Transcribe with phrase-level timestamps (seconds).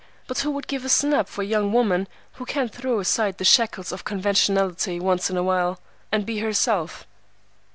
[0.25, 3.45] "But who would give a snap for a young woman who can't throw aside the
[3.45, 5.79] shackles of conventionality once in a while,
[6.11, 7.05] and be herself?"